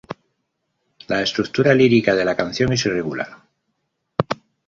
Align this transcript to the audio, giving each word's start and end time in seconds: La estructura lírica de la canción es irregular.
La 1.09 1.21
estructura 1.21 1.75
lírica 1.75 2.15
de 2.15 2.25
la 2.25 2.35
canción 2.35 2.73
es 2.73 2.83
irregular. 2.87 3.37